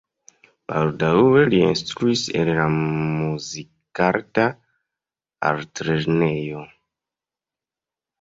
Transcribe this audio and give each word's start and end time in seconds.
Baldaŭe 0.71 1.41
li 1.49 1.57
instruis 1.65 2.23
en 2.39 2.49
la 2.59 2.65
Muzikarta 2.77 4.47
Altlernejo. 5.51 6.65